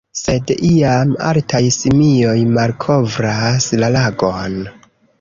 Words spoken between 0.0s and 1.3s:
Sed iam,